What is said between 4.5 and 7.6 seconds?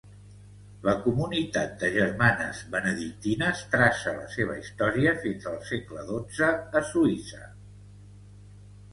història fins al segle XII a Suïssa.